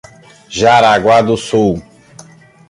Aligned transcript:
Jaraguá 0.49 1.21
do 1.21 1.37
Sul 1.37 1.79